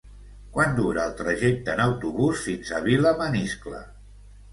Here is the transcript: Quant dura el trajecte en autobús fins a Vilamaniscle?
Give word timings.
Quant 0.53 0.71
dura 0.77 1.03
el 1.09 1.11
trajecte 1.19 1.73
en 1.77 1.81
autobús 1.83 2.41
fins 2.47 2.71
a 2.79 2.81
Vilamaniscle? 2.87 3.83